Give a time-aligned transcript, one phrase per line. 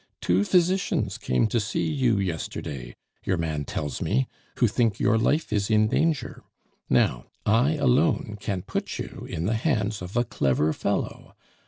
[0.19, 4.27] Two physicians came to see you yesterday, your man tells me,
[4.57, 6.41] who think your life is in danger;
[6.89, 11.35] now, I alone can put you in the hands of a clever fellow.